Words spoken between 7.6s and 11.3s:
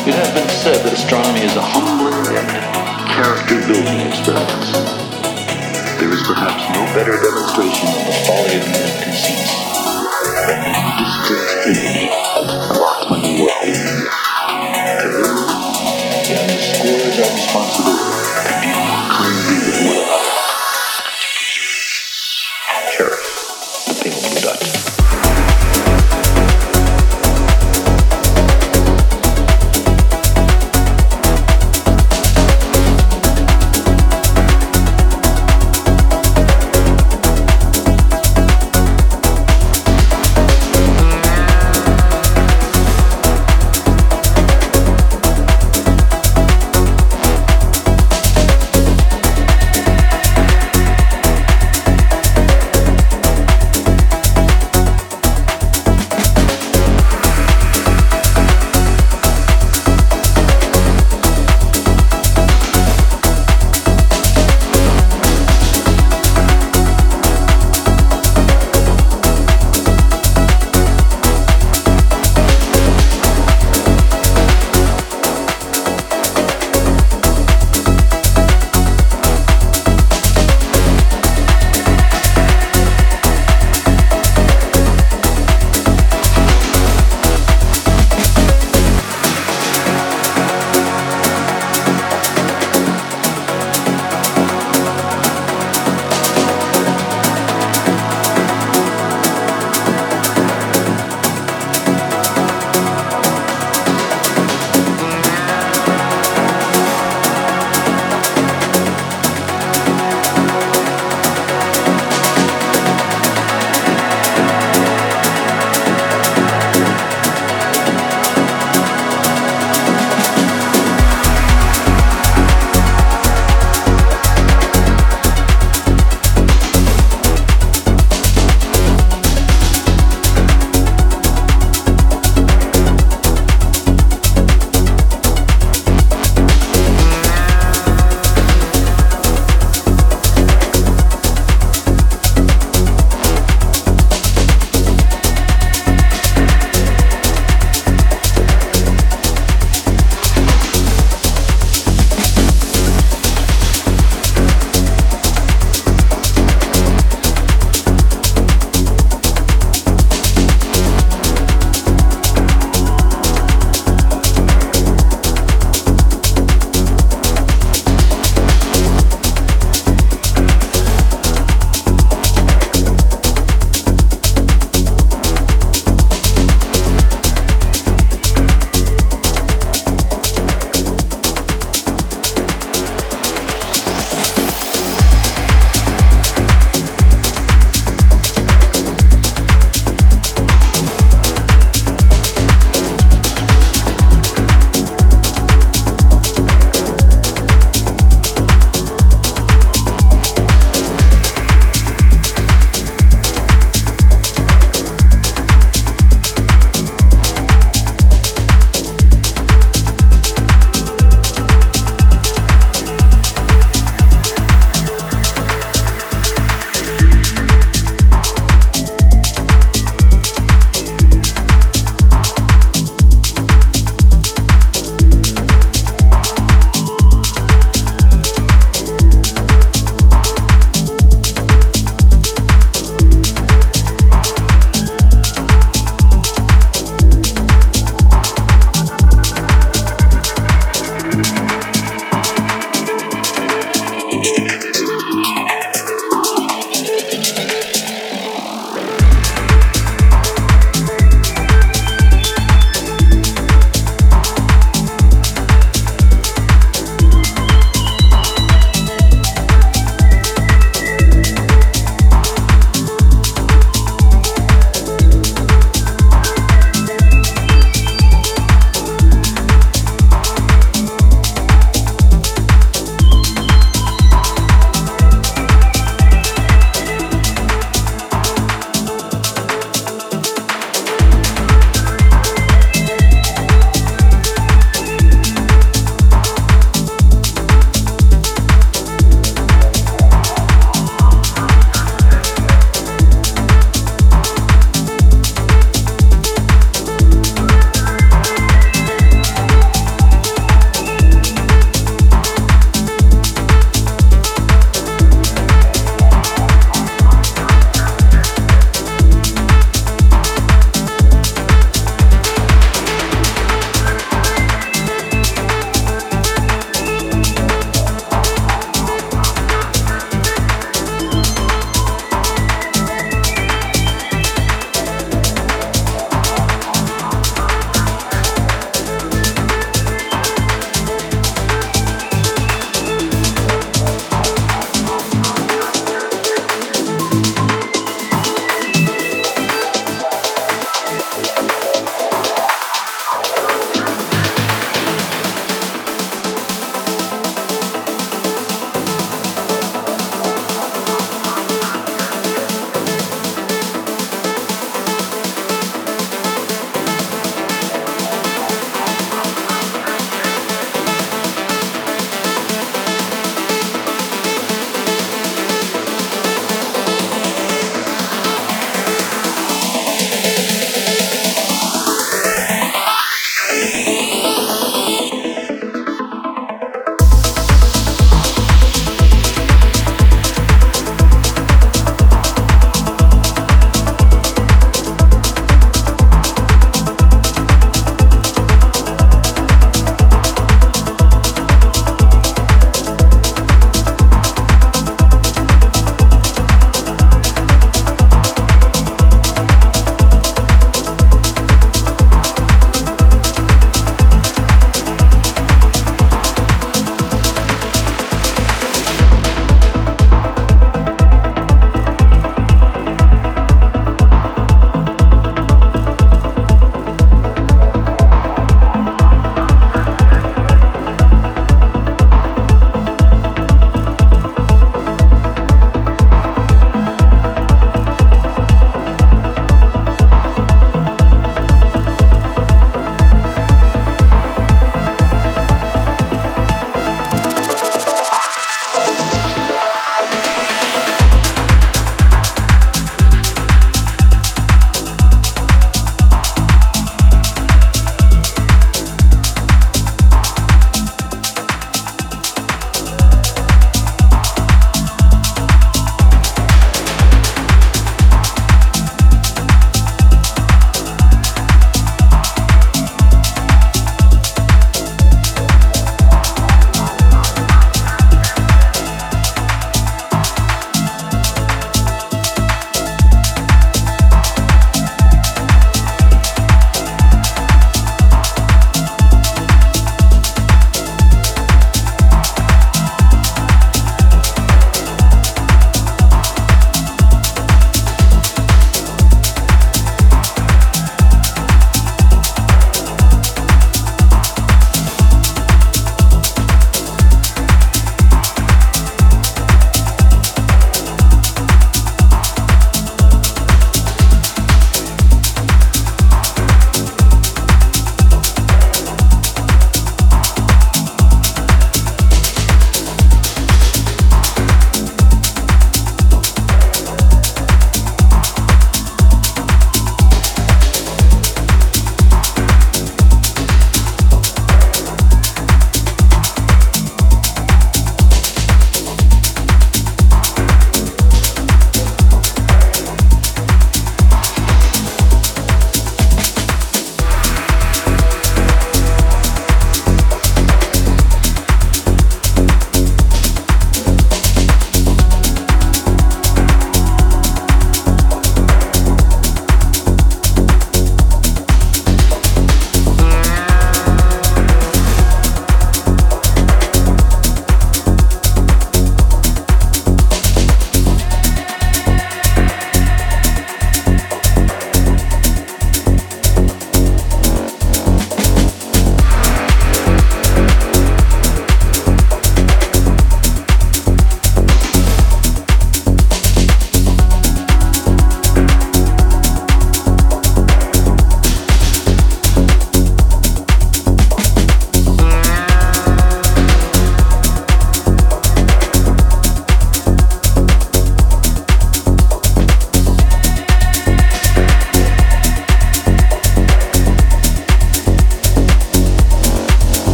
of the folly of human conceits than this